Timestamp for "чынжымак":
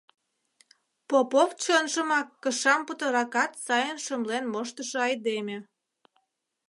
1.63-2.27